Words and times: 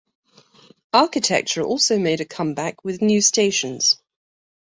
Architecture 0.93 1.61
also 1.61 1.99
made 1.99 2.21
a 2.21 2.25
comeback 2.25 2.83
with 2.83 3.03
new 3.03 3.21
stations. 3.21 4.01